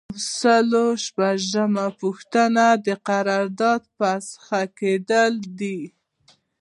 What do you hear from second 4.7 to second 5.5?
کیدل